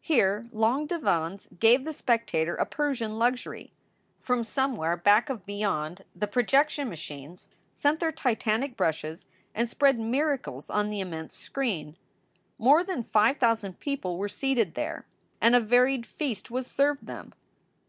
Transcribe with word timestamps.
Here 0.00 0.46
long 0.52 0.86
divans 0.86 1.48
gave 1.58 1.82
the 1.84 1.92
spec 1.92 2.28
tator 2.28 2.56
a 2.60 2.64
Persian 2.64 3.18
luxury. 3.18 3.72
From 4.20 4.44
somewhere 4.44 4.96
back 4.96 5.28
of 5.28 5.44
beyond 5.44 6.04
the 6.14 6.28
projection 6.28 6.88
machines 6.88 7.48
sent 7.72 7.98
their 7.98 8.12
titanic 8.12 8.76
brushes 8.76 9.26
and 9.52 9.68
spread 9.68 9.98
miracles 9.98 10.70
on 10.70 10.90
the 10.90 11.00
immense 11.00 11.34
screen. 11.34 11.96
More 12.56 12.84
than 12.84 13.02
five 13.02 13.38
thousand 13.38 13.80
people 13.80 14.16
were 14.16 14.28
seated 14.28 14.76
there, 14.76 15.06
and 15.40 15.56
a 15.56 15.60
varied 15.60 16.06
feast 16.06 16.52
was 16.52 16.68
served 16.68 17.06
them. 17.08 17.34